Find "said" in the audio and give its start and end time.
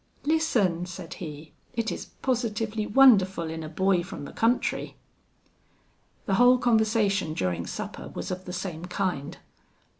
0.87-1.13